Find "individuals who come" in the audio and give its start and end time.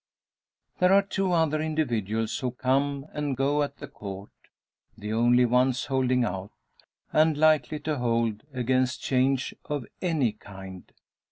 1.61-3.05